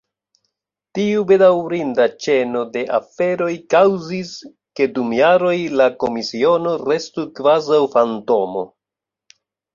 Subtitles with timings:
[0.99, 4.33] Tiu bedaŭrinda ĉeno de aferoj kaŭzis,
[4.81, 8.67] ke dum jaroj la Komisiono restu kvazaŭ fantomo.